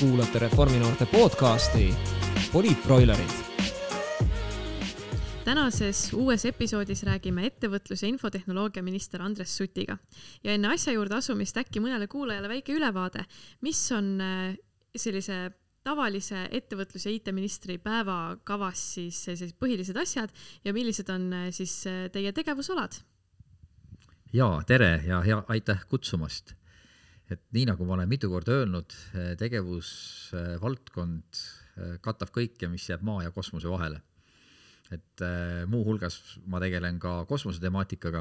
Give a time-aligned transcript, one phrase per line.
[0.00, 1.94] kuulate Reforminoorte podcasti
[2.52, 3.30] Poliitbroilerid.
[5.44, 9.96] tänases uues episoodis räägime ettevõtlus- ja infotehnoloogia minister Andres Sutiga
[10.44, 13.24] ja enne asja juurde asumist äkki mõnele kuulajale väike ülevaade,
[13.60, 14.58] mis on äh,
[14.96, 15.50] sellise
[15.84, 20.30] tavalise ettevõtlus- ja IT-ministri päevakavas siis sellised põhilised asjad
[20.64, 23.00] ja millised on äh, siis äh, teie tegevusalad?
[24.32, 26.52] jaa, tere ja hea, aitäh kutsumast
[27.32, 33.02] et nii nagu ma olen mitu korda öelnud, eh, tegevusvaldkond eh, katab kõike, mis jääb
[33.06, 34.02] maa ja kosmose vahele.
[34.94, 38.20] et eh, muuhulgas ma tegelen ka kosmosetemaatikaga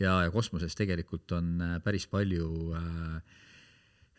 [0.00, 2.72] ja, ja kosmoses tegelikult on päris palju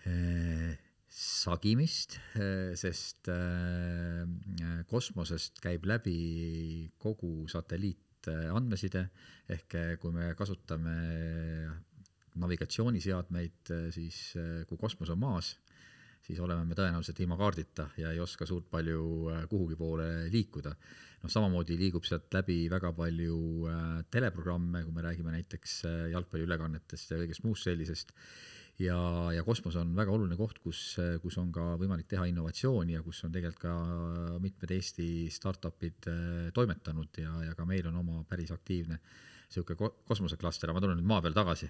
[0.06, 0.78] äh,
[1.10, 2.20] sagimist,
[2.78, 4.22] sest äh,
[4.88, 9.08] kosmosest käib läbi kogu satelliitandmeside
[9.58, 10.94] ehk kui me kasutame
[12.40, 15.56] navigatsiooniseadmeid, äh, siis äh, kui kosmos on maas,
[16.22, 20.76] siis oleme me tõenäoliselt ilma kaardita ja ei oska suurt palju äh, kuhugi poole liikuda.
[21.22, 23.68] noh, samamoodi liigub sealt läbi väga palju
[24.10, 25.76] teleprogramme, kui me räägime näiteks
[26.10, 28.16] jalgpalliülekannetest ja kõigest muust sellisest.
[28.82, 28.98] Ja,
[29.30, 33.20] ja kosmos on väga oluline koht, kus, kus on ka võimalik teha innovatsiooni ja kus
[33.28, 33.76] on tegelikult ka
[34.42, 36.10] mitmed Eesti startup'id
[36.56, 41.12] toimetanud ja, ja ka meil on oma päris aktiivne niisugune kosmoseklaster, aga ma tulen nüüd
[41.12, 41.70] maa peale tagasi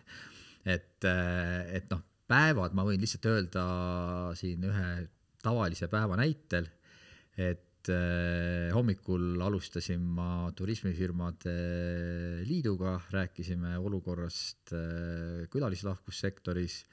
[0.65, 3.65] et, äh, et noh, päevad ma võin lihtsalt öelda
[4.39, 4.87] siin ühe
[5.41, 6.67] tavalise päeva näitel,
[7.39, 11.55] et äh, hommikul alustasin ma turismifirmade
[12.47, 16.83] liiduga, rääkisime olukorrast äh, külalislahkussektoris,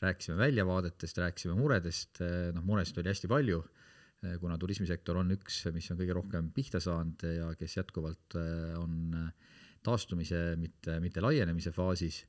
[0.00, 2.22] rääkisime väljavaadetest, rääkisime muredest,
[2.56, 3.58] noh muresid oli hästi palju,
[4.40, 8.36] kuna turismisektor on üks, mis on kõige rohkem pihta saanud ja kes jätkuvalt
[8.80, 9.12] on
[9.84, 12.22] taastumise, mitte, mitte laienemise faasis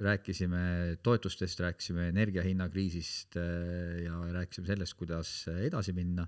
[0.00, 6.26] rääkisime toetustest, rääkisime energiahinnakriisist äh, ja rääkisime sellest, kuidas edasi minna.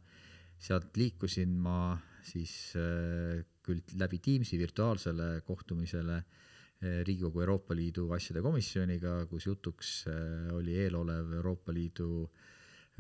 [0.60, 6.22] sealt liikusin ma siis äh, küll läbi Teamsi virtuaalsele kohtumisele
[6.80, 10.06] Riigikogu Euroopa Liidu asjade komisjoniga, kus jutuks
[10.56, 12.24] oli eelolev Euroopa Liidu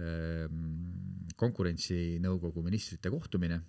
[0.00, 3.60] ähm, konkurentsinõukogu ministrite kohtumine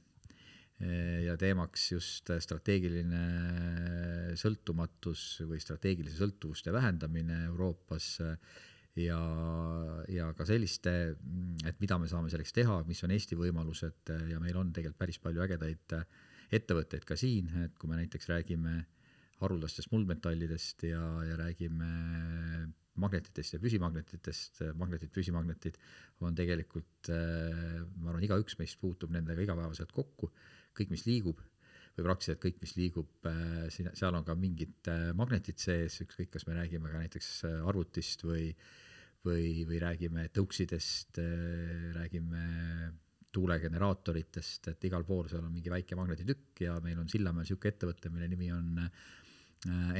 [1.25, 3.21] ja teemaks just strateegiline
[4.39, 8.15] sõltumatus või strateegilise sõltuvuste vähendamine Euroopas
[8.99, 9.19] ja,
[10.11, 10.95] ja ka selliste,
[11.67, 15.21] et mida me saame selleks teha, mis on Eesti võimalused ja meil on tegelikult päris
[15.23, 15.95] palju ägedaid
[16.51, 18.81] ettevõtteid ka siin, et kui me näiteks räägime
[19.41, 21.89] haruldastest muldmetallidest ja, ja räägime
[23.01, 25.77] magnetitest ja püsimagnetitest, magnetid, püsimagnetid
[26.21, 30.29] on tegelikult, ma arvan, igaüks meist puutub nendega igapäevaselt kokku
[30.77, 31.41] kõik, mis liigub
[31.97, 36.31] või praktiliselt kõik, mis liigub, äh, siin, seal on ka mingid äh, magnetid sees, ükskõik,
[36.33, 38.49] kas me räägime ka näiteks äh, arvutist või,
[39.27, 41.21] või, või räägime tõuksidest,
[41.97, 42.43] räägime
[43.31, 48.11] tuulegeneraatoritest, et igal pool seal on mingi väike magnetitükk ja meil on Sillamäel niisugune ettevõte,
[48.11, 48.73] mille nimi on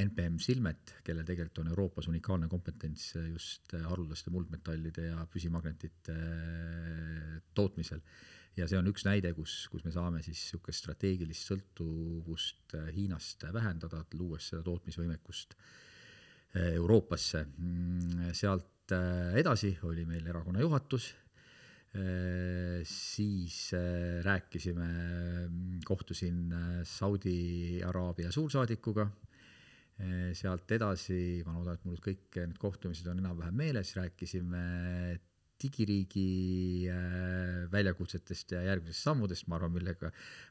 [0.02, 6.16] NPM Silmet, kellel tegelikult on Euroopas unikaalne kompetents just haruldaste muldmetallide ja püsimagnetite
[7.54, 8.02] tootmisel
[8.58, 13.46] ja see on üks näide, kus, kus me saame siis niisugust strateegilist sõltuvust äh, Hiinast
[13.54, 17.46] vähendada, luues seda tootmisvõimekust äh, Euroopasse.
[17.56, 21.12] Mm, sealt äh, edasi oli meil erakonna juhatus,
[22.88, 23.56] siis
[24.24, 24.86] rääkisime,
[25.84, 26.38] kohtusin
[26.88, 29.04] Saudi Araabia suursaadikuga,
[30.32, 34.62] sealt edasi, ma loodan, et mul kõik need kohtumised on enam-vähem meeles, rääkisime
[35.62, 40.10] digiriigi äh, väljakutsetest ja järgmisest sammudest, ma arvan, millega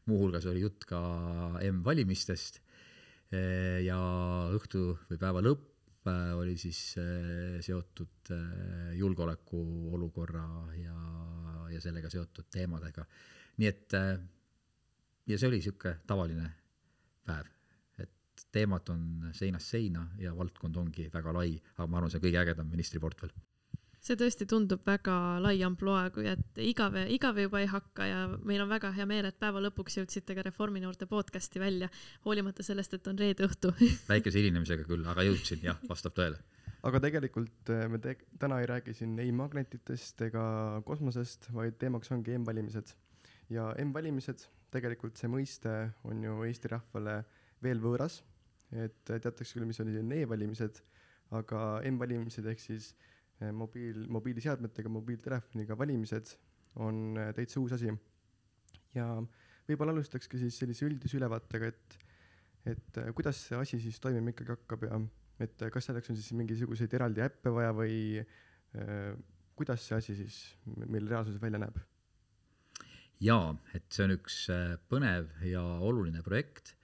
[0.09, 1.01] muuhulgas oli jutt ka
[1.71, 2.61] M-valimistest.
[3.31, 3.99] Äh, ja
[4.55, 6.81] õhtu või päeva lõpp äh, oli siis
[7.65, 8.33] seotud
[8.97, 10.45] julgeolekuolukorra
[10.79, 10.97] ja,
[11.73, 13.05] ja sellega seotud teemadega.
[13.61, 13.93] nii et
[15.27, 16.47] ja see oli niisugune tavaline
[17.27, 17.47] päev,
[18.01, 22.25] et teemad on seinast seina ja valdkond ongi väga lai, aga ma arvan, see on
[22.25, 23.35] kõige ägedam ministriportfell
[24.01, 28.63] see tõesti tundub väga lai ampluaa, kui et igav, igav juba ei hakka ja meil
[28.63, 31.89] on väga hea meel, et päeva lõpuks jõudsite ka Reforminoorte podcast'i välja,
[32.25, 33.73] hoolimata sellest, et on reede õhtu
[34.11, 36.41] väikese hilinemisega küll, aga jõudsin, jah, vastab tõele.
[36.89, 40.45] aga tegelikult äh, me te täna ei räägi siin ei magnetitest ega
[40.87, 42.95] kosmosest, vaid teemaks ongi M-valimised.
[43.53, 45.77] ja M-valimised, tegelikult see mõiste
[46.09, 47.21] on ju Eesti rahvale
[47.61, 48.23] veel võõras,
[48.73, 50.81] et teatakse küll, mis olid e-valimised,
[51.37, 53.10] aga M-valimised ehk siis Eh,
[53.55, 56.35] mobiil, mobiiliseadmetega, mobiiltelefoniga valimised
[56.81, 57.91] on eh, täitsa uus asi.
[58.95, 59.07] ja
[59.67, 61.97] võib-olla alustakski siis sellise üldise ülevaatega, et,
[62.73, 65.01] et eh, kuidas see asi siis toimima ikkagi hakkab ja
[65.41, 69.15] et kas selleks on siis mingisuguseid eraldi äppe vaja või äh,
[69.57, 70.41] kuidas see asi siis
[70.85, 71.79] meil reaalsuses välja näeb?
[73.21, 74.37] jaa, et see on üks
[74.89, 76.75] põnev ja oluline projekt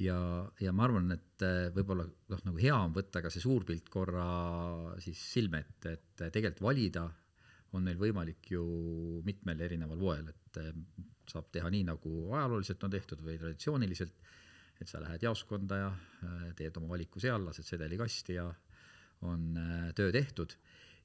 [0.00, 0.18] ja,
[0.60, 3.90] ja ma arvan, et äh, võib-olla noh, nagu hea on võtta ka see suur pilt
[3.92, 4.26] korra
[5.02, 7.06] siis silme ette, et tegelikult valida
[7.76, 8.64] on neil võimalik ju
[9.26, 10.58] mitmel erineval moel, et
[11.30, 14.16] saab teha nii, nagu ajalooliselt on tehtud või traditsiooniliselt,
[14.82, 15.90] et sa lähed jaoskonda ja
[16.58, 18.48] teed oma valiku seal, lased sedeli kasti ja
[19.28, 19.52] on
[19.94, 20.56] töö tehtud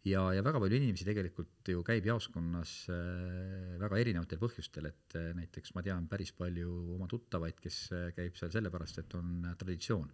[0.05, 5.31] ja, ja väga palju inimesi tegelikult ju käib jaoskonnas äh, väga erinevatel põhjustel, et äh,
[5.37, 10.13] näiteks ma tean päris palju oma tuttavaid, kes äh, käib seal sellepärast, et on traditsioon.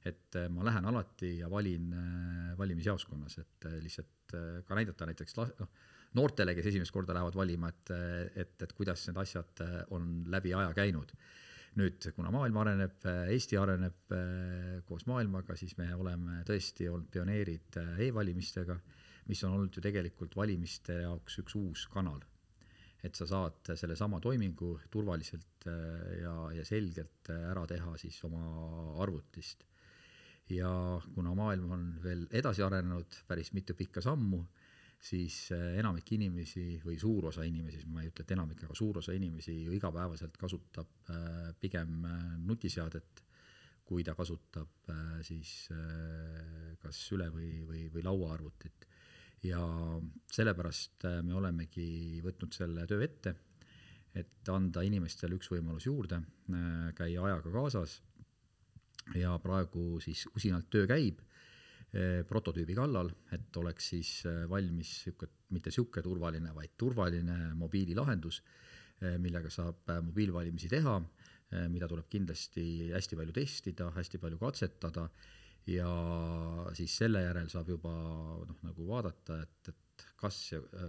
[0.00, 1.90] et ma lähen alati ja valin
[2.56, 4.32] valimisjaoskonnas, et lihtsalt
[4.64, 5.68] ka näidata näiteks noh,
[6.16, 7.92] noortele, kes esimest korda lähevad valima, et,
[8.32, 9.60] et, et kuidas need asjad
[9.92, 11.12] on läbi aja käinud
[11.76, 14.16] nüüd, kuna maailm areneb, Eesti areneb
[14.88, 17.76] koos maailmaga, siis me oleme tõesti olnud pioneerid
[18.08, 18.80] e-valimistega
[19.28, 22.20] mis on olnud ju tegelikult valimiste jaoks üks uus kanal.
[23.00, 28.42] et sa saad sellesama toimingu turvaliselt äh, ja, ja selgelt äh, ära teha siis oma
[29.00, 29.64] arvutist.
[30.50, 30.70] ja
[31.14, 34.42] kuna maailm on veel edasi arenenud päris mitu pikka sammu,
[35.00, 39.00] siis äh, enamik inimesi või suur osa inimesi, ma ei ütle, et enamik, aga suur
[39.00, 40.92] osa inimesi ju igapäevaselt kasutab
[41.60, 42.04] pigem
[42.44, 43.24] nutiseadet,
[43.84, 44.92] kui ta kasutab
[45.26, 45.70] siis
[46.82, 48.89] kas üle- või, või, või lauaarvutit
[49.46, 49.60] ja
[50.32, 53.34] sellepärast äh, me olemegi võtnud selle töö ette,
[54.16, 56.20] et anda inimestele üks võimalus juurde,
[56.52, 58.00] äh, käia ajaga kaasas.
[59.16, 64.12] Ja praegu siis usinalt töö käib äh, prototüübi kallal, et oleks siis
[64.50, 68.42] valmis sihuke, mitte sihuke turvaline, vaid turvaline mobiililahendus,
[69.16, 70.98] millega saab mobiilvalimisi teha,
[71.72, 75.06] mida tuleb kindlasti hästi palju testida, hästi palju katsetada
[75.70, 75.90] ja
[76.74, 77.92] siis selle järel saab juba
[78.46, 80.38] noh, nagu vaadata, et, et kas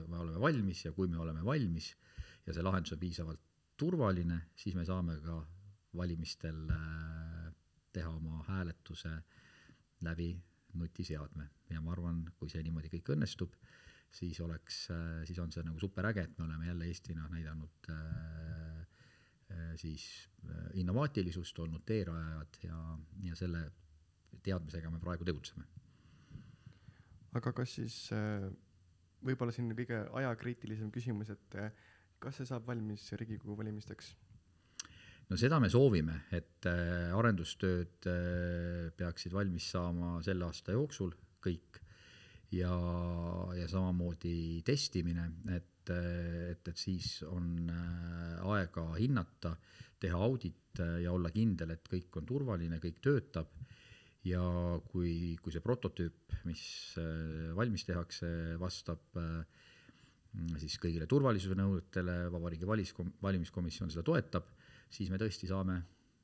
[0.09, 1.91] me oleme valmis ja kui me oleme valmis
[2.47, 3.41] ja see lahendus on piisavalt
[3.81, 5.39] turvaline, siis me saame ka
[5.97, 7.51] valimistel äh,
[7.93, 9.11] teha oma hääletuse
[10.05, 10.31] läbi
[10.79, 11.49] nutiseadme.
[11.69, 13.55] Ja ma arvan, kui see niimoodi kõik õnnestub,
[14.13, 18.87] siis oleks, äh, siis on see nagu superäge, et me oleme jälle Eestina näidanud äh,
[19.75, 20.05] siis
[20.79, 22.77] innovaatilisust, olnud teerajajad ja,
[23.27, 23.65] ja selle
[24.45, 25.65] teadmisega me praegu tegutseme.
[27.37, 28.49] aga kas siis äh,
[29.23, 31.71] võib-olla siin kõige ajakriitilisem küsimus, et äh,
[32.21, 34.13] kas see saab valmis Riigikogu valimisteks?
[35.29, 38.09] no seda me soovime, et äh, arendustööd
[38.97, 41.81] peaksid valmis saama selle aasta jooksul kõik
[42.51, 42.73] ja,
[43.55, 49.55] ja samamoodi testimine, et, et, et siis on aega hinnata,
[50.01, 53.51] teha audit ja olla kindel, et kõik on turvaline, kõik töötab
[54.27, 54.41] ja
[54.91, 56.63] kui, kui see prototüüp, mis
[57.01, 58.29] äh, valmis tehakse,
[58.61, 59.41] vastab äh,
[60.61, 64.51] siis kõigile turvalisuse nõuetele, Vabariigi Valimiskom-, valimiskomisjon seda toetab,
[64.93, 65.81] siis me tõesti saame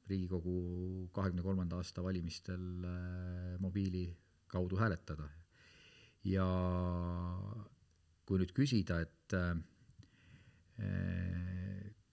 [0.08, 4.08] Riigikogu kahekümne kolmanda aasta valimistel äh, mobiili
[4.48, 5.28] kaudu hääletada.
[6.28, 6.46] ja
[8.28, 9.36] kui nüüd küsida, et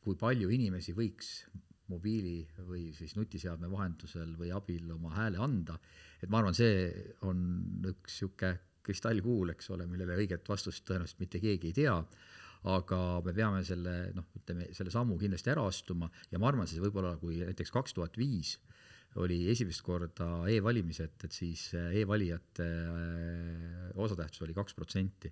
[0.04, 1.30] kui palju inimesi võiks
[1.92, 5.78] mobiili või siis nutiseadme vahendusel või abil oma hääle anda.
[6.22, 6.88] et ma arvan, see
[7.28, 7.42] on
[7.90, 8.54] üks sihuke
[8.84, 11.96] kristallkuul, eks ole, millele õiget vastust tõenäoliselt mitte keegi ei tea.
[12.64, 16.80] aga me peame selle noh, ütleme selle sammu kindlasti ära astuma ja ma arvan, see
[16.80, 18.56] võib-olla, kui näiteks kaks tuhat viis
[19.20, 25.30] oli esimest korda e-valimised, et siis e-valijate äh, osatähtsus oli kaks protsenti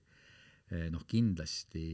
[0.93, 1.85] noh, kindlasti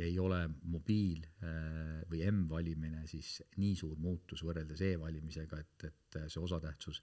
[0.00, 0.38] ei ole
[0.72, 7.02] mobiil eh, või M-valimine siis nii suur muutus võrreldes e-valimisega, et, et see osatähtsus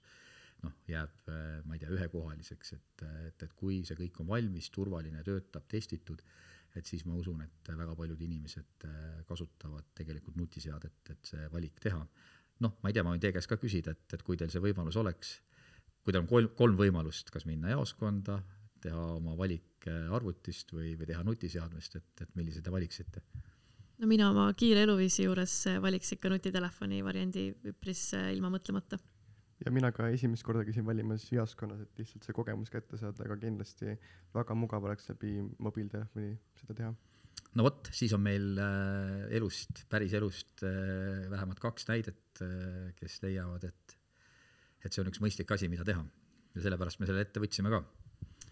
[0.64, 4.70] noh, jääb, eh, ma ei tea, ühekohaliseks, et, et, et kui see kõik on valmis,
[4.74, 6.24] turvaline, töötab, testitud,
[6.74, 8.88] et siis ma usun, et väga paljud inimesed
[9.28, 12.00] kasutavad tegelikult nutiseadet, et see valik teha.
[12.64, 14.62] noh, ma ei tea, ma võin teie käest ka küsida, et, et kui teil see
[14.62, 15.36] võimalus oleks,
[16.02, 18.40] kui teil on kolm, kolm võimalust, kas minna jaoskonda,
[18.84, 23.24] teha oma valik äh, arvutist või, või teha nutiseadmest, et, et millise te valiksite?
[24.02, 28.98] no mina oma kiire eluviisi juures äh, valiks ikka nutitelefoni variandi üpris äh, ilma mõtlemata.
[29.64, 33.38] ja mina ka esimest korda käisin valimas jaoskonnas, et lihtsalt see kogemus kätte saada, aga
[33.40, 33.96] kindlasti
[34.34, 36.94] väga mugav oleks läbi mobiiltelefoni seda teha
[37.54, 38.58] no vot, siis on meil
[39.34, 42.42] elust, päris elust äh, vähemalt kaks näidet
[42.98, 43.98] kes leiavad, et,
[44.82, 46.02] et see on üks mõistlik asi, mida teha.
[46.54, 47.84] ja sellepärast me selle ette võtsime ka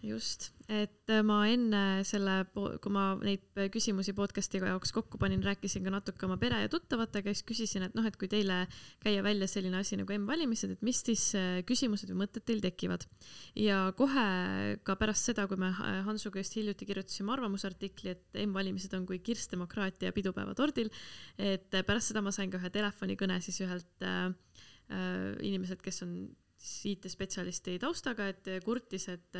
[0.03, 5.85] just, et äh, ma enne selle, kui ma neid küsimusi podcast'i jaoks kokku panin, rääkisin
[5.85, 8.65] ka natuke oma pere ja tuttavatega, siis küsisin, et noh, et kui teile
[9.03, 13.07] käia välja selline asi nagu M-valimised, et mis siis äh, küsimused või mõtted teil tekivad.
[13.59, 14.25] ja kohe
[14.83, 15.71] ka pärast seda, kui me
[16.07, 20.91] Hansuga just hiljuti kirjutasime arvamusartikli, et M-valimised on kui kirssdemokraatia pidupäeva tordil,
[21.39, 24.27] et pärast seda ma sain ka ühe telefonikõne siis ühelt äh,
[24.91, 26.17] äh inimeselt, kes on
[26.63, 29.35] IT-spetsialisti taustaga, et kurtis, et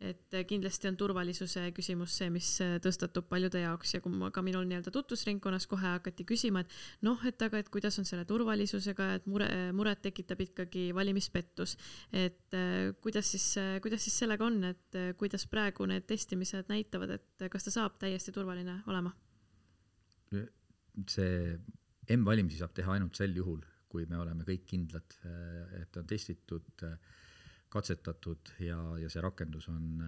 [0.00, 2.48] et kindlasti on turvalisuse küsimus see, mis
[2.84, 6.74] tõstatub paljude jaoks ja kui ma ka minul nii-öelda tutvusringkonnas kohe hakati küsima, et
[7.06, 11.76] noh, et aga, et kuidas on selle turvalisusega, et mure, muret tekitab ikkagi valimispettus.
[12.12, 12.58] et
[13.02, 13.48] kuidas siis,
[13.82, 18.34] kuidas siis sellega on, et kuidas praegu need testimised näitavad, et kas ta saab täiesti
[18.36, 19.14] turvaline olema?
[21.06, 21.56] see
[22.14, 25.16] M-valimisi saab teha ainult sel juhul, kui me oleme kõik kindlad,
[25.80, 26.84] et on testitud,
[27.72, 30.00] katsetatud ja, ja see rakendus on,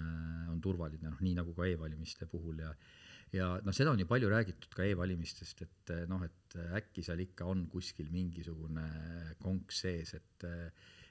[0.52, 2.72] on turvaline, noh nii nagu ka e-valimiste puhul ja
[3.34, 7.48] ja noh, seda on ju palju räägitud ka e-valimistest, et noh, et äkki seal ikka
[7.48, 8.86] on kuskil mingisugune
[9.42, 10.48] konks sees, et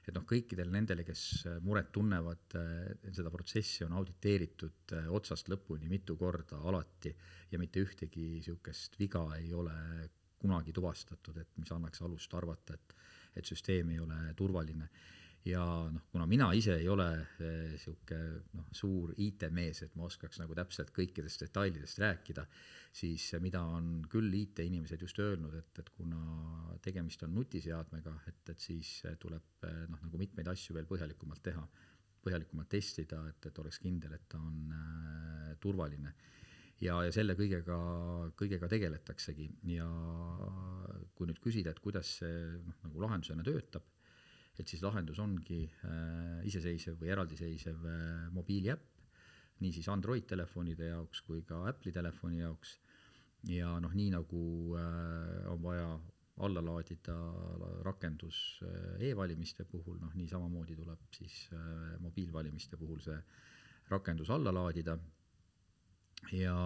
[0.08, 1.22] et noh, kõikidel nendele, kes
[1.60, 2.54] muret tunnevad,
[3.12, 7.12] seda protsessi on auditeeritud otsast lõpuni mitu korda alati
[7.52, 9.76] ja mitte ühtegi niisugust viga ei ole
[10.40, 12.96] kunagi tuvastatud, et mis annaks alust arvata, et,
[13.36, 14.88] et süsteem ei ole turvaline.
[15.46, 17.06] Ja noh, kuna mina ise ei ole
[17.38, 22.46] niisugune eh, noh, suur IT-mees, et ma oskaks nagu täpselt kõikidest detailidest rääkida,
[22.98, 28.66] siis mida on küll IT-inimesed just öelnud, et, et kuna tegemist on nutiseadmega, et, et
[28.70, 31.64] siis tuleb eh, noh, nagu mitmeid asju veel põhjalikumalt teha,
[32.24, 36.14] põhjalikumalt testida, et, et oleks kindel, et ta on äh, turvaline.
[36.78, 37.76] Ja, ja selle kõigega,
[38.38, 39.48] kõigega tegeletaksegi.
[39.72, 39.86] Ja
[41.18, 43.86] kui nüüd küsida, et kuidas see noh, nagu lahendusena töötab,
[44.58, 48.84] et siis lahendus ongi äh, iseseisev või eraldiseisev äh, mobiiliäpp,
[49.62, 52.78] niisiis Android telefonide jaoks kui ka Apple'i telefoni jaoks.
[53.48, 54.44] ja noh, nii nagu
[54.78, 55.90] äh, on vaja
[56.38, 57.16] alla laadida
[57.82, 63.18] rakendus äh, e-valimiste puhul, noh nii samamoodi tuleb siis äh, mobiilvalimiste puhul see
[63.90, 64.98] rakendus alla laadida
[66.32, 66.56] ja,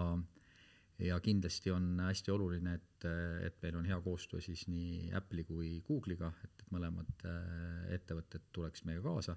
[0.99, 5.75] ja kindlasti on hästi oluline, et, et meil on hea koostöö siis nii Apple'i kui
[5.87, 9.35] Google'iga, et, et mõlemad äh, ettevõtted tuleks meiega kaasa.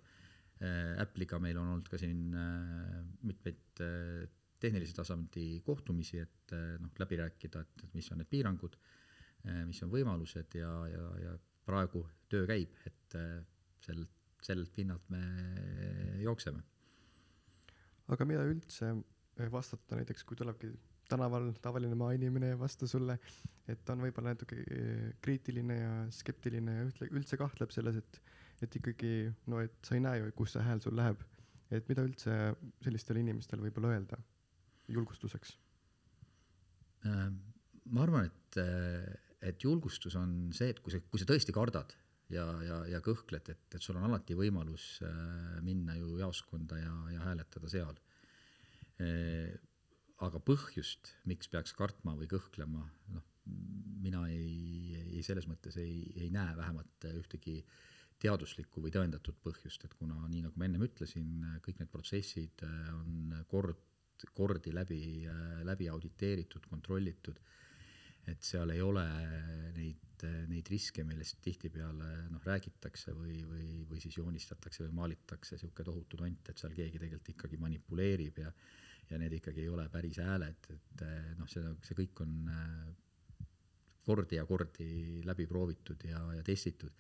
[0.61, 3.83] Äh, Apple'iga meil on olnud ka siin äh, mitmeid
[4.63, 8.79] tehnilise tasandi kohtumisi, et noh, läbi rääkida, et, et mis on need piirangud,
[9.69, 11.35] mis on võimalused ja, ja, ja
[11.69, 12.01] praegu
[12.33, 13.17] töö käib, et
[13.85, 15.21] sellelt, sellelt pinnalt me
[16.23, 16.65] jookseme.
[18.17, 18.95] aga mida üldse
[19.53, 20.73] vastata näiteks, kui tulebki
[21.11, 23.19] tänaval tavaline maainimene vastu sulle,
[23.69, 28.21] et ta on võib-olla natuke eh, kriitiline ja skeptiline ja ütle, üldse kahtleb selles, et,
[28.65, 29.13] et ikkagi
[29.53, 31.23] no et sa ei näe ju, kus see hääl sul läheb.
[31.75, 32.33] et mida üldse
[32.85, 34.19] sellistele inimestele võib-olla öelda
[34.95, 35.57] julgustuseks?
[37.07, 37.29] Äh,
[37.91, 39.15] ma arvan, et, äh,
[39.51, 41.97] et julgustus on see, et kui sa, kui sa tõesti kardad
[42.31, 46.95] ja, ja, ja kõhkled, et, et sul on alati võimalus äh, minna ju jaoskonda ja,
[47.17, 47.99] ja hääletada seal
[48.97, 49.53] Äh,
[50.25, 53.27] aga põhjust, miks peaks kartma või kõhklema, noh,
[54.03, 57.61] mina ei, ei selles mõttes ei, ei näe vähemalt ühtegi
[58.23, 61.29] teaduslikku või tõendatud põhjust, et kuna nii, nagu ma ennem ütlesin,
[61.65, 63.83] kõik need protsessid äh, on kord,
[64.33, 67.41] kordi läbi, äh, läbi auditeeritud, kontrollitud,
[68.33, 69.05] et seal ei ole
[69.77, 75.87] neid, neid riske, millest tihtipeale noh, räägitakse või, või, või siis joonistatakse või maalitakse niisugune
[75.91, 78.53] tohutu tont, et seal keegi tegelikult ikkagi manipuleerib ja
[79.11, 81.05] ja need ikkagi ei ole päris hääled, et
[81.39, 83.45] noh, see, see kõik on eh,
[84.07, 84.89] kordi ja kordi
[85.27, 86.93] läbi proovitud ja, ja testitud.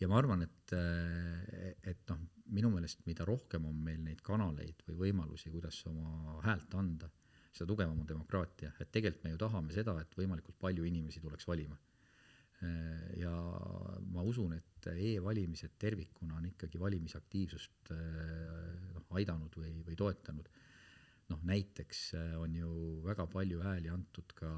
[0.00, 2.24] ja ma arvan, et, eh, et noh,
[2.56, 7.10] minu meelest, mida rohkem on meil neid kanaleid või võimalusi, kuidas oma häält anda,
[7.56, 11.48] seda tugevam on demokraatia, et tegelikult me ju tahame seda, et võimalikult palju inimesi tuleks
[11.48, 11.78] valima.
[13.20, 13.30] ja
[14.14, 20.48] ma usun, et e-valimised tervikuna on ikkagi valimisaktiivsust noh, aidanud või, või toetanud
[21.32, 22.70] noh, näiteks äh, on ju
[23.06, 24.50] väga palju hääli antud ka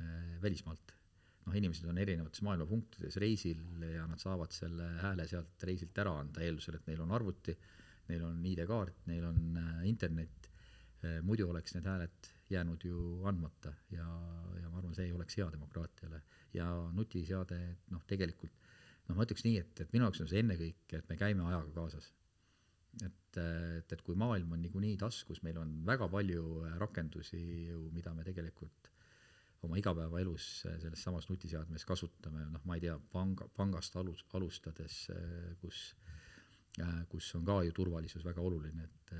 [0.00, 0.94] äh, välismaalt.
[1.44, 6.14] noh, inimesed on erinevates maailma punktides reisil ja nad saavad selle hääle sealt reisilt ära
[6.22, 7.52] anda, eeldusel, et neil on arvuti,
[8.08, 10.43] neil on ID-kaart, neil on äh, internet,
[11.22, 14.06] muidu oleks need hääled jäänud ju andmata ja,
[14.60, 16.22] ja ma arvan, see ei oleks hea demokraatiale.
[16.54, 18.52] ja nutiseade, noh, tegelikult
[19.08, 21.72] noh, ma ütleks nii, et, et minu jaoks on see ennekõike, et me käime ajaga
[21.74, 22.12] kaasas
[23.02, 27.88] et, et, et kui maailm on niikuinii taskus, meil on väga palju äh, rakendusi ju,
[27.94, 28.90] mida me tegelikult
[29.64, 35.06] oma igapäevaelus äh, selles samas nutiseadmes kasutame, noh, ma ei tea, panga, pangast alus, alustades,
[35.62, 35.88] kus
[37.08, 39.12] kus on ka ju turvalisus väga oluline, et,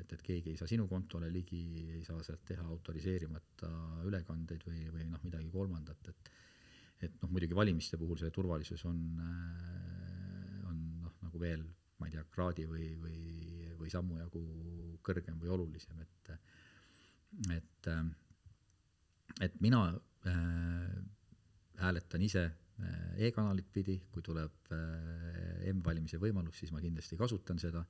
[0.00, 1.62] et, et keegi ei saa sinu kontole ligi,
[1.96, 3.70] ei saa sealt teha autoriseerimata
[4.06, 6.30] ülekandeid või, või noh, midagi kolmandat, et
[7.00, 8.98] et noh, muidugi valimiste puhul see turvalisus on,
[10.68, 11.62] on noh, nagu veel,
[11.96, 13.20] ma ei tea, kraadi või, või,
[13.80, 14.42] või sammu jagu
[15.06, 16.34] kõrgem või olulisem, et
[17.56, 17.88] et,
[19.40, 19.86] et mina
[20.28, 20.94] äh,
[21.80, 22.69] hääletan ise äh,
[23.26, 27.82] e-kanalit pidi, kui tuleb äh, M-valimise võimalus, siis ma kindlasti kasutan seda.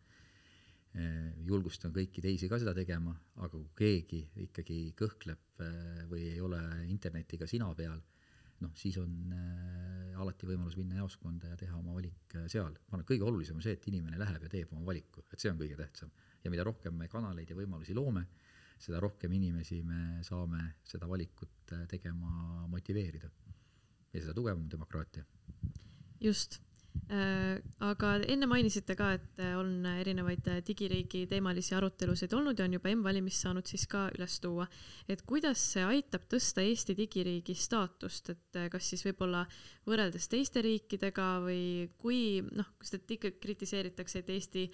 [0.99, 5.63] Äh, julgustan kõiki teisi ka seda tegema, aga kui keegi ikkagi kõhkleb
[6.11, 7.99] või ei ole internetiga sina peal,
[8.65, 9.13] noh, siis on
[10.21, 12.73] alati võimalus minna jaoskonda ja teha oma valik seal.
[12.73, 15.41] ma arvan, et kõige olulisem on see, et inimene läheb ja teeb oma valiku, et
[15.41, 16.11] see on kõige tähtsam.
[16.43, 18.25] ja mida rohkem me kanaleid ja võimalusi loome,
[18.81, 23.29] seda rohkem inimesi me saame seda valikut tegema motiveerida
[24.13, 25.25] ja seda tugevam demokraatia.
[26.21, 26.61] just
[27.11, 32.69] Äh, aga enne mainisite ka, et äh, on erinevaid äh, digiriigi teemalisi arutelusid olnud ja
[32.69, 34.69] on juba M-valimist saanud siis ka üles tuua.
[35.11, 39.43] et kuidas see aitab tõsta Eesti digiriigi staatust, et kas siis võib-olla
[39.91, 44.65] võrreldes teiste riikidega või kui noh, sest et ikka kritiseeritakse, et Eesti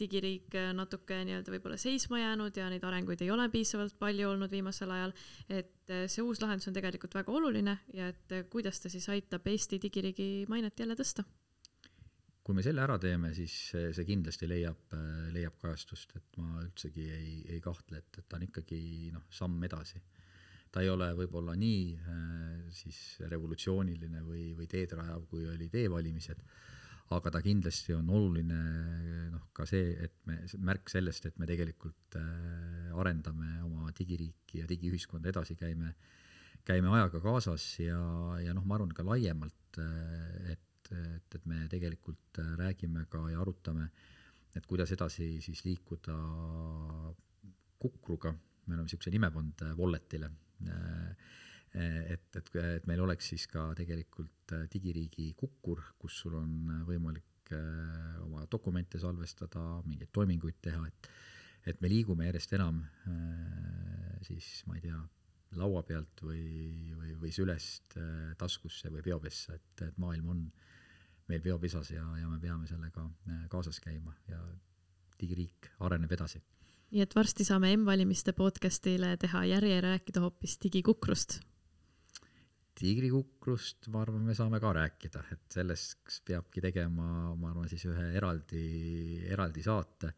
[0.00, 4.92] digiriik natuke nii-öelda võib-olla seisma jäänud ja neid arenguid ei ole piisavalt palju olnud viimasel
[4.96, 5.16] ajal,
[5.48, 9.80] et see uus lahendus on tegelikult väga oluline ja et kuidas ta siis aitab Eesti
[9.82, 11.24] digiriigi mainet jälle tõsta
[12.46, 14.94] kui me selle ära teeme, siis see kindlasti leiab,
[15.34, 18.78] leiab kajastust, et ma üldsegi ei, ei kahtle, et, et ta on ikkagi
[19.10, 19.98] noh, samm edasi.
[20.76, 21.84] Ta ei ole võib-olla nii
[22.76, 22.98] siis
[23.30, 26.42] revolutsiooniline või, või teed rajav, kui olid e-valimised,
[27.16, 28.58] aga ta kindlasti on oluline
[29.32, 32.18] noh, ka see, et me, märk sellest, et me tegelikult
[32.92, 35.94] arendame oma digiriiki ja digiühiskonda edasi, käime,
[36.66, 38.02] käime ajaga kaasas ja,
[38.44, 39.80] ja noh, ma arvan ka laiemalt,
[40.52, 43.88] et et, et me tegelikult äh, räägime ka ja arutame,
[44.56, 46.16] et kuidas edasi siis liikuda
[47.82, 48.32] kukruga,
[48.66, 53.68] me oleme niisuguse nime pannud äh, Walletile, äh, et, et, et meil oleks siis ka
[53.76, 57.52] tegelikult digiriigi kukkur, kus sul on võimalik
[58.24, 61.10] oma dokumente salvestada, mingeid toiminguid teha, et
[61.66, 62.76] et me liigume järjest enam
[64.22, 64.98] siis ma ei tea,
[65.58, 67.96] laua pealt või, või, või sülest
[68.38, 70.76] taskusse või peopessa, et, et maailm on äh,
[71.30, 74.38] meil peopisas ja, ja me peame sellega äh, kaasas käima ja
[75.20, 76.42] digiriik areneb edasi.
[76.92, 81.40] Nii et varsti saame M-valimiste podcastile teha järje rääkida hoopis digikukrust.
[82.76, 88.10] tiigrikukrust, ma arvan, me saame ka rääkida, et sellest peabki tegema, ma arvan, siis ühe
[88.18, 88.64] eraldi,
[89.32, 90.12] eraldi saate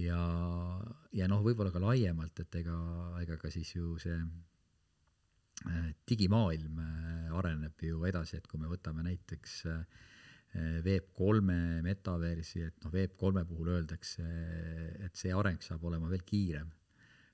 [0.00, 0.20] ja,
[1.12, 2.78] ja noh, võib-olla ka laiemalt, et ega,
[3.20, 4.16] ega ka siis ju see
[5.68, 10.08] äh, digimaailm äh, areneb ju edasi, et kui me võtame näiteks äh,
[10.54, 14.24] Web3 metaversi, et noh, Web3 puhul öeldakse,
[15.00, 16.68] et see areng saab olema veel kiirem,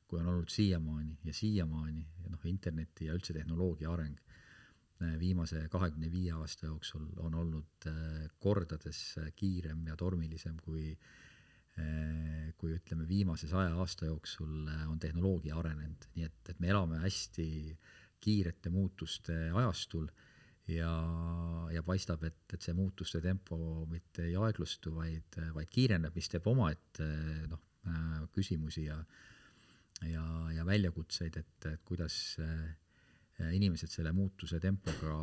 [0.09, 1.18] kui on olnud siiamaani.
[1.26, 4.16] Ja siiamaani ja noh, interneti ja üldse tehnoloogia areng
[5.02, 9.02] eh, viimase kahekümne viie aasta jooksul on olnud eh, kordades
[9.37, 16.31] kiirem ja tormilisem kui eh, kui ütleme, viimase saja aasta jooksul on tehnoloogia arenenud, nii
[16.31, 17.48] et, et me elame hästi
[18.22, 20.09] kiirete muutuste ajastul
[20.68, 20.90] ja,
[21.72, 23.59] ja paistab, et, et see muutuste tempo
[23.90, 27.07] mitte ei aeglustu, vaid, vaid kiireneb, mis teeb omaette
[27.48, 28.98] noh, äh, küsimusi ja
[30.07, 35.16] ja, ja väljakutseid, et, et kuidas äh, inimesed selle muutuse tempoga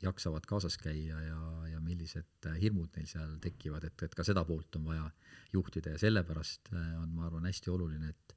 [0.00, 1.40] jaksavad kaasas käia ja,
[1.74, 5.04] ja millised hirmud neil seal tekivad, et, et ka seda poolt on vaja
[5.52, 5.92] juhtida.
[5.96, 8.36] Ja sellepärast äh, on, ma arvan, hästi oluline, et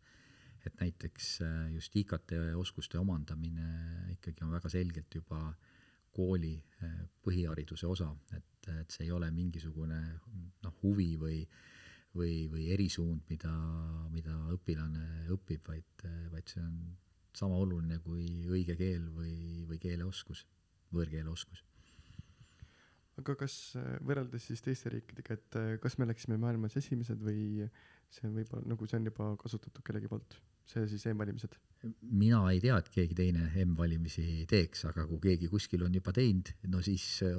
[0.63, 1.25] et näiteks
[1.73, 3.65] just IKT oskuste omandamine
[4.13, 5.72] ikkagi on väga selgelt juba äh,
[6.13, 10.01] kooli eh, põhihariduse osa, et, et see ei ole mingisugune
[10.63, 11.39] noh, huvi või
[12.13, 13.51] või, või erisuund, mida,
[14.13, 16.75] mida õpilane õpib, vaid, vaid see on
[17.33, 20.43] sama oluline kui õige keel või, või keeleoskus,
[20.93, 21.63] võõrkeele oskus.
[23.17, 23.55] aga kas
[24.05, 27.65] võrreldes siis teiste riikidega, et kas me oleksime maailmas esimesed või
[28.13, 30.37] see on võib-olla nagu see on juba kasutatud kellegi poolt,
[30.69, 31.59] see siis e-valimised?
[32.15, 36.53] mina ei tea, et keegi teine M-valimisi teeks, aga kui keegi kuskil on juba teinud,
[36.71, 37.35] no siis äh,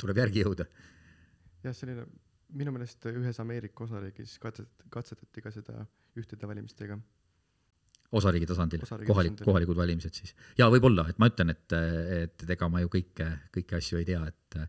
[0.00, 0.66] tuleb järgi jõuda.
[1.64, 2.04] jah, selline,
[2.56, 5.82] minu meelest ühes Ameerika osariigis katset-, katsetati ka seda
[6.18, 6.98] ühtede valimistega.
[8.20, 10.34] osariigi tasandil, kohalik, kohalikud valimised siis.
[10.58, 14.08] jaa, võib-olla, et ma ütlen, et, et, et ega ma ju kõike, kõiki asju ei
[14.12, 14.62] tea, et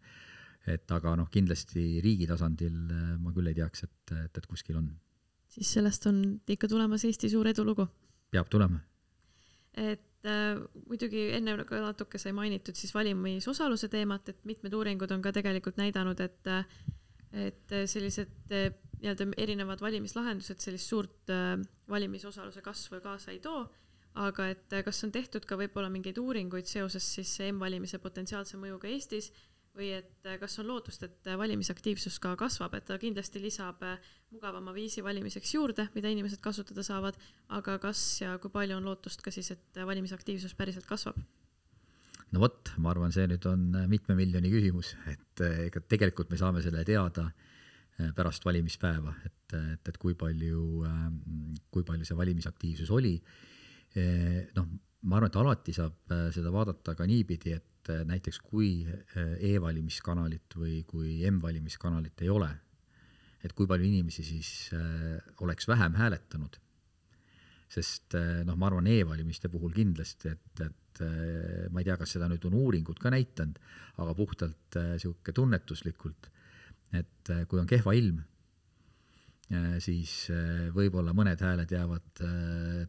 [0.70, 2.76] et aga noh, kindlasti riigi tasandil
[3.18, 4.92] ma küll ei teaks, et, et, et kuskil on.
[5.52, 7.88] Siis sellest on ikka tulemas Eesti suur edulugu.
[8.32, 8.80] Peab tulema.
[9.76, 15.22] et äh, muidugi enne ka natuke sai mainitud siis valimisosaluse teemat, et mitmed uuringud on
[15.22, 16.66] ka tegelikult näidanud, et äh,
[17.32, 21.56] et sellised äh, nii-öelda erinevad valimislahendused sellist suurt äh,
[21.90, 23.64] valimisosaluse kasvu kaasa ei too,
[24.20, 28.92] aga et äh, kas on tehtud ka võib-olla mingeid uuringuid seoses siis M-valimise potentsiaalse mõjuga
[28.92, 29.32] Eestis
[29.78, 33.84] või et äh, kas on lootust, et äh, valimisaktiivsus ka kasvab, et ta kindlasti lisab
[33.88, 37.20] äh, mugavama viisi valimiseks juurde, mida inimesed kasutada saavad,
[37.56, 41.20] aga kas ja kui palju on lootust ka siis, et valimisaktiivsus päriselt kasvab?
[42.32, 46.62] no vot, ma arvan, see nüüd on mitme miljoni küsimus, et ega tegelikult me saame
[46.64, 47.28] selle teada
[48.16, 50.62] pärast valimispäeva, et, et, et kui palju,
[51.76, 53.18] kui palju see valimisaktiivsus oli.
[54.56, 54.70] noh,
[55.04, 58.84] ma arvan, et alati saab seda vaadata ka niipidi, et näiteks kui
[59.40, 62.50] e-valimiskanalit või kui M-valimiskanalit ei ole,
[63.42, 64.70] et kui palju inimesi siis
[65.42, 66.60] oleks vähem hääletanud.
[67.72, 71.04] Sest noh, ma arvan e-valimiste puhul kindlasti, et, et
[71.72, 73.58] ma ei tea, kas seda nüüd on uuringud ka näidanud,
[74.04, 76.28] aga puhtalt niisugune tunnetuslikult,
[77.00, 78.20] et kui on kehva ilm,
[79.84, 80.28] siis
[80.76, 82.22] võib-olla mõned hääled jäävad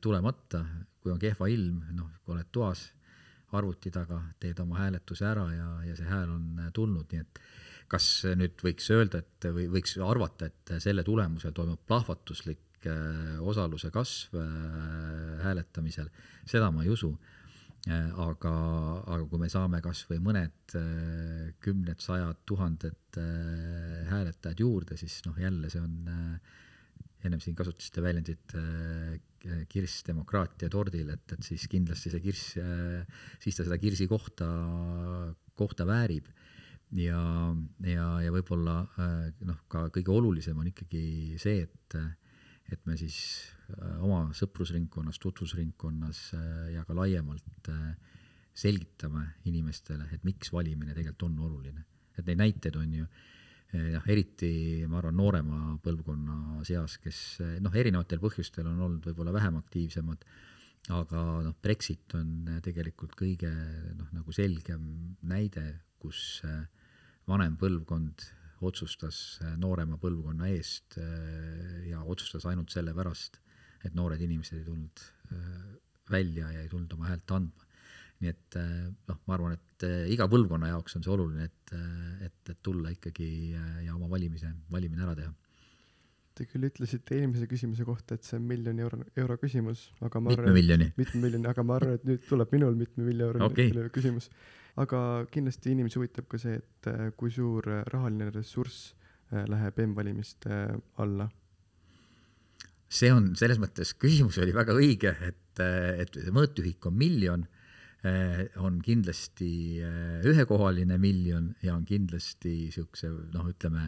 [0.03, 0.65] tulemata,
[1.03, 2.89] kui on kehva ilm, noh, kui oled toas
[3.59, 7.43] arvuti taga, teed oma hääletuse ära ja, ja see hääl on tulnud, nii et
[7.93, 8.07] kas
[8.39, 12.89] nüüd võiks öelda, et või võiks arvata, et selle tulemusel toimub plahvatuslik
[13.45, 14.39] osaluse kasv
[15.45, 16.09] hääletamisel,
[16.49, 17.13] seda ma ei usu.
[18.23, 18.51] aga,
[19.11, 20.75] aga kui me saame kas või mõned
[21.61, 23.19] kümned, sajad, tuhanded
[24.09, 25.97] hääletajad juurde, siis noh, jälle see on,
[27.27, 28.55] ennem siin kasutasite väljendit
[29.71, 32.57] kirss demokraatia tordil, et, et siis kindlasti see kirss,
[33.43, 34.49] siis ta seda kirsi kohta,
[35.59, 36.29] kohta väärib
[36.99, 37.21] ja,
[37.87, 38.77] ja, ja võib-olla
[39.49, 41.99] noh, ka kõige olulisem on ikkagi see, et
[42.73, 43.17] et me siis
[44.01, 46.21] oma sõprusringkonnas, tutvusringkonnas
[46.73, 47.69] ja ka laiemalt
[48.55, 51.85] selgitame inimestele, et miks valimine tegelikult on oluline.
[52.17, 53.07] et neid näiteid on ju
[53.73, 57.19] jah, eriti ma arvan, noorema põlvkonna seas, kes
[57.65, 60.27] noh, erinevatel põhjustel on olnud võib-olla vähem aktiivsemad,
[60.93, 63.51] aga noh, Brexit on tegelikult kõige
[63.97, 64.85] noh, nagu selgem
[65.29, 65.65] näide,
[66.03, 66.43] kus
[67.29, 68.29] vanem põlvkond
[68.63, 70.99] otsustas noorema põlvkonna eest
[71.89, 73.41] ja otsustas ainult sellepärast,
[73.83, 75.07] et noored inimesed ei tulnud
[76.13, 77.72] välja ja ei tulnud oma häält andma
[78.23, 78.57] nii et
[79.09, 81.73] noh, ma arvan, et iga põlvkonna jaoks on see oluline, et,
[82.29, 85.33] et, et tulla ikkagi ja oma valimise, valimine ära teha.
[86.33, 90.31] Te küll ütlesite eelmise küsimuse kohta, et see on miljoni euro, euro küsimus, aga ma
[90.31, 90.87] mitme arvan, miljoni?
[90.97, 93.69] mitme miljoni, aga ma arvan, et nüüd tuleb minul mitme miljoni okay.
[93.93, 94.31] küsimus.
[94.81, 95.01] aga
[95.35, 98.95] kindlasti inimesi huvitab ka see, et äh, kui suur äh, rahaline ressurss
[99.35, 100.63] äh, läheb M-valimiste
[101.05, 101.29] alla.
[102.89, 107.45] see on selles mõttes, küsimus oli väga õige, et, et mõõtühik on miljon,
[108.03, 109.79] on kindlasti
[110.27, 113.87] ühekohaline miljon ja on kindlasti niisuguse noh, ütleme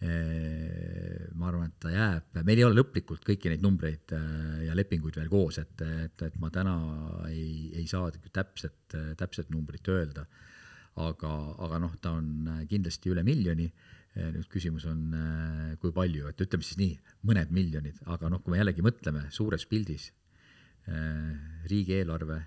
[0.00, 4.14] ma arvan, et ta jääb, meil ei ole lõplikult kõiki neid numbreid
[4.64, 6.76] ja lepinguid veel koos, et, et, et ma täna
[7.28, 10.24] ei, ei saa täpset, täpset numbrit öelda.
[11.00, 11.32] aga,
[11.64, 13.70] aga noh, ta on kindlasti üle miljoni.
[14.10, 15.12] nüüd küsimus on,
[15.78, 16.96] kui palju, et ütleme siis nii,
[17.28, 20.08] mõned miljonid, aga noh, kui me jällegi mõtleme suures pildis,
[21.70, 22.40] riigieelarve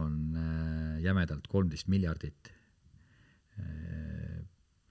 [0.00, 0.36] on
[1.02, 2.50] jämedalt kolmteist miljardit.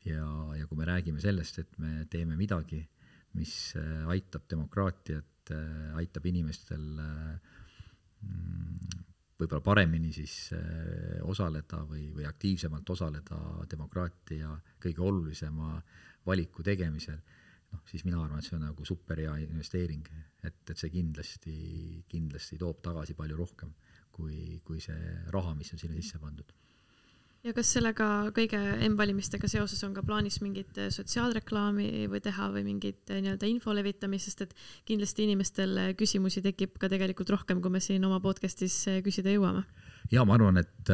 [0.06, 2.80] Ja, ja kui me räägime sellest, et me teeme midagi,
[3.40, 5.52] mis äh, aitab demokraatiat,
[6.00, 9.04] aitab inimestel mm,
[9.40, 13.40] võib-olla paremini siis äh, osaleda või, või aktiivsemalt osaleda
[13.70, 15.76] demokraatia kõige olulisema
[16.26, 17.20] valiku tegemisel,
[17.74, 20.06] noh, siis mina arvan, et see on nagu superhea investeering,
[20.44, 21.56] et, et see kindlasti,
[22.12, 23.74] kindlasti toob tagasi palju rohkem
[24.14, 26.54] kui, kui see raha, mis on sinna sisse pandud
[27.44, 33.12] ja kas sellega kõige M-valimistega seoses on ka plaanis mingit sotsiaalreklaami või teha või mingit
[33.12, 34.54] äh, nii-öelda info levitamist, sest et
[34.88, 39.66] kindlasti inimestel äh, küsimusi tekib ka tegelikult rohkem, kui me siin oma podcast'is küsida jõuame.
[40.12, 40.92] ja ma arvan, et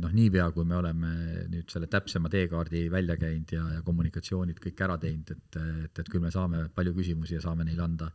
[0.00, 1.12] noh, niipea kui me oleme
[1.52, 6.08] nüüd selle täpsema teekaardi välja käinud ja, ja kommunikatsioonid kõik ära teinud, et, et, et
[6.08, 8.12] küll me saame palju küsimusi ja saame neile anda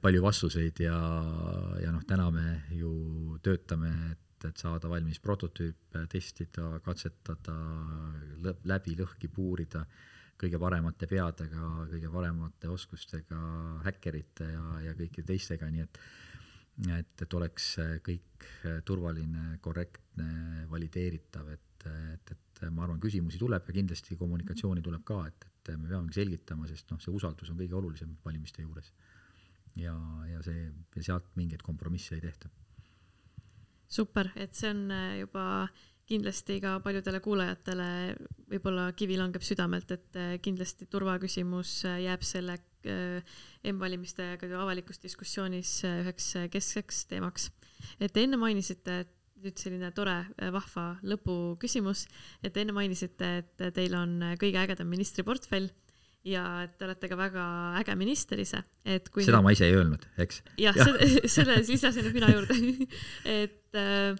[0.00, 0.98] palju vastuseid ja,
[1.82, 2.44] ja noh, täna me
[2.78, 7.54] ju töötame, et et saada valmis prototüüp, testida, katsetada,
[8.68, 9.84] läbi lõhki puurida
[10.40, 13.38] kõige paremate peadega, kõige paremate oskustega
[13.86, 16.00] häkkerite ja, ja kõikide teistega, nii et
[16.90, 17.68] et, et oleks
[18.02, 18.46] kõik
[18.84, 25.20] turvaline, korrektne, valideeritav, et, et, et ma arvan, küsimusi tuleb ja kindlasti kommunikatsiooni tuleb ka,
[25.30, 28.90] et, et me peamegi selgitama, sest noh, see usaldus on kõige olulisem valimiste juures.
[29.76, 29.94] Ja,
[30.30, 32.50] ja see, ja sealt mingeid kompromisse ei tehta
[33.94, 35.46] super, et see on äh, juba
[36.08, 37.88] kindlasti ka paljudele kuulajatele
[38.50, 46.26] võib-olla kivi langeb südamelt, et äh, kindlasti turvaküsimus äh, jääb selle M-valimistega avalikus diskussioonis üheks
[46.52, 47.46] keskseks teemaks.
[47.96, 50.18] et enne mainisite, et nüüd selline tore
[50.52, 52.02] vahva lõpuküsimus,
[52.44, 55.70] et enne mainisite, et teil on kõige ägedam ministriportfell
[56.24, 57.46] ja et te olete ka väga
[57.80, 59.46] äge minister ise, et kui seda nüüd...
[59.46, 60.40] ma ise ei öelnud, eks?
[60.60, 62.56] jah ja., selle, selle lisasin mina juurde
[63.42, 64.16] et äh,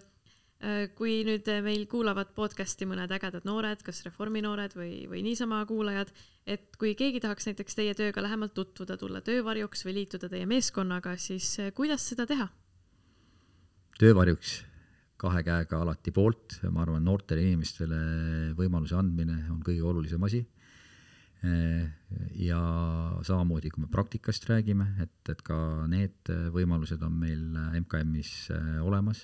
[0.61, 5.63] äh, kui nüüd meil kuulavad podcast'i mõned ägedad noored, kas Reformi noored või, või niisama
[5.69, 6.13] kuulajad,
[6.45, 11.17] et kui keegi tahaks näiteks teie tööga lähemalt tutvuda, tulla töövarjuks või liituda teie meeskonnaga,
[11.17, 12.51] siis äh, kuidas seda teha?
[13.95, 14.59] töövarjuks
[15.17, 17.97] kahe käega alati poolt, ma arvan, noortele inimestele
[18.57, 20.43] võimaluse andmine on kõige olulisem asi
[22.39, 22.59] ja
[23.25, 25.57] samamoodi, kui me praktikast räägime, et, et ka
[25.91, 27.43] need võimalused on meil
[27.81, 29.19] MKM-is äh, olemas.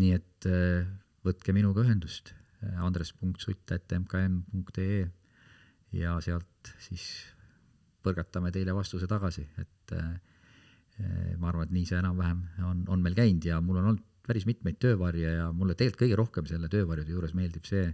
[0.00, 0.86] nii et äh,
[1.26, 2.26] võtke minuga ühendust,
[2.80, 5.00] andres.sutt.mkm.ee
[5.96, 7.04] ja sealt siis
[8.04, 10.14] põrgatame teile vastuse tagasi, et äh,
[11.40, 14.46] ma arvan, et nii see enam-vähem on, on meil käinud ja mul on olnud päris
[14.46, 17.86] mitmeid töövarje ja mulle tegelikult kõige rohkem selle töövarjude juures meeldib see,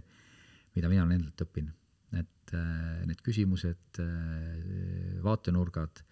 [0.75, 1.75] mida mina olen endalt õppinud
[2.15, 6.03] et äh, need küsimused, äh, vaatenurgad,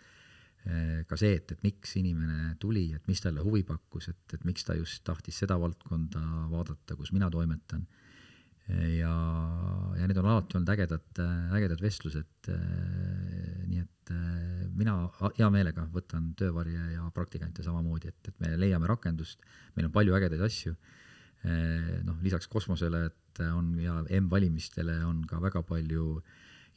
[0.68, 4.44] äh, ka see, et, et miks inimene tuli, et mis talle huvi pakkus, et, et
[4.48, 7.86] miks ta just tahtis seda valdkonda vaadata, kus mina toimetan.
[8.66, 9.12] ja,
[9.94, 11.20] ja need on alati olnud ägedad,
[11.54, 12.48] ägedad vestlused.
[12.50, 14.14] nii et
[14.74, 14.96] mina
[15.38, 20.18] hea meelega võtan töövarje ja praktikante samamoodi, et, et me leiame rakendust, meil on palju
[20.18, 20.74] ägedaid asju
[21.46, 26.22] noh, lisaks kosmosele, et on ja M-valimistele on ka väga palju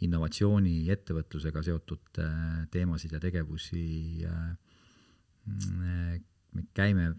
[0.07, 4.27] innovatsiooni, ettevõtlusega seotud äh, teemasid ja tegevusi.
[4.29, 4.53] Äh,
[5.49, 7.15] me käime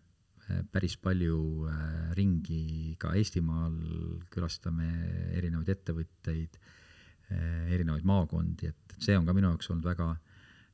[0.73, 1.67] päris palju
[2.17, 3.75] ringi ka Eestimaal,
[4.33, 4.87] külastame
[5.37, 6.57] erinevaid ettevõtteid,
[7.69, 10.07] erinevaid maakondi, et see on ka minu jaoks olnud väga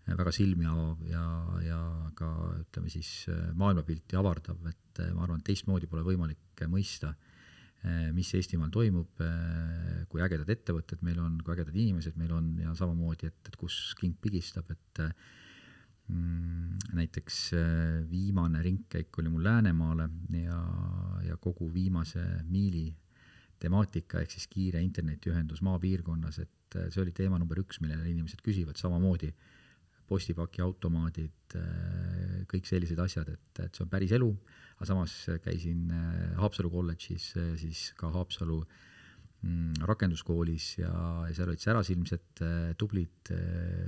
[0.05, 1.25] väga silmi avav ja,
[1.65, 1.79] ja
[2.15, 2.29] ka
[2.61, 3.25] ütleme siis
[3.57, 7.13] maailmapilti avardav, et ma arvan, et teistmoodi pole võimalik mõista,
[8.15, 9.19] mis Eestimaal toimub,
[10.09, 13.93] kui ägedad ettevõtted meil on, kui ägedad inimesed meil on ja samamoodi, et, et kus
[13.99, 15.01] king pigistab, et
[16.07, 17.41] mm, näiteks
[18.09, 20.61] viimane ringkäik oli mul Läänemaale ja,
[21.27, 22.87] ja kogu viimase miili
[23.61, 28.81] temaatika ehk siis kiire internetiühendus maapiirkonnas, et see oli teema number üks, millele inimesed küsivad,
[28.81, 29.53] samamoodi äh,
[30.09, 34.29] postipakiautomaadid, äh, kõik sellised asjad, et, et see on päris elu,
[34.77, 35.13] aga samas
[35.45, 40.91] käisin äh, Haapsalu kolledžis, äh, siis ka Haapsalu mm, rakenduskoolis ja,
[41.29, 42.43] ja seal olid särasilmsed
[42.81, 43.33] tublid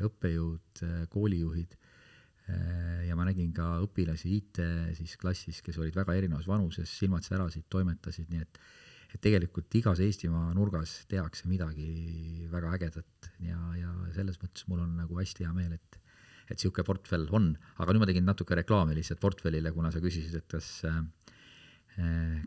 [0.08, 1.78] õppejõud, koolijuhid.
[3.04, 4.60] Ja ma nägin ka õpilasi IT
[4.96, 8.62] siis klassis, kes olid väga erinevas vanuses, silmad särasid, toimetasid, nii et
[9.14, 13.30] et tegelikult igas Eestimaa nurgas tehakse midagi väga ägedat.
[13.44, 16.00] Ja, ja selles mõttes mul on nagu hästi hea meel, et
[16.48, 20.36] et niisugune portfell on, aga nüüd ma tegin natuke reklaami lihtsalt portfellile, kuna sa küsisid,
[20.40, 21.02] et kas äh,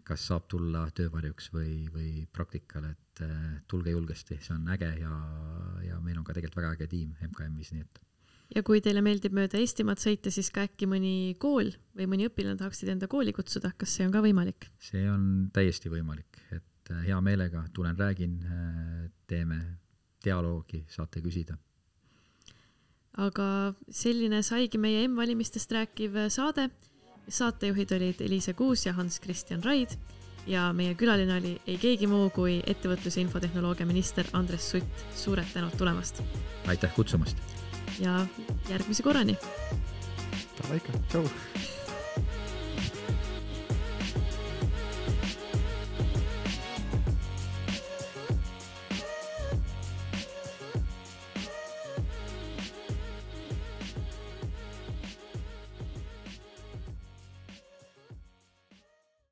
[0.07, 5.11] kas saab tulla töövarjuks või, või praktikale, et äh, tulge julgesti, see on äge ja,
[5.89, 8.01] ja meil on ka tegelikult väga äge tiim MKM-is, nii et.
[8.51, 12.59] Ja kui teile meeldib mööda Eestimaad sõita, siis ka äkki mõni kool või mõni õpilane
[12.59, 14.71] tahaksid enda kooli kutsuda, kas see on ka võimalik?
[14.83, 18.39] see on täiesti võimalik, et äh, hea meelega tulen, räägin,
[19.31, 19.61] teeme
[20.23, 21.59] dialoogi, saate küsida
[23.18, 26.70] aga selline saigi meie M-valimistest rääkiv saade.
[27.31, 29.90] saatejuhid olid Eliise Kuus ja Hans-Christian Raid
[30.46, 35.05] ja meie külaline oli ei keegi muu kui ettevõtlus- ja infotehnoloogia minister Andres Sutt.
[35.14, 36.23] suured tänud tulemast!
[36.66, 37.37] aitäh kutsumast!
[38.01, 38.27] ja
[38.68, 39.38] järgmise korrani!
[40.59, 41.29] Davai ikka, tšau!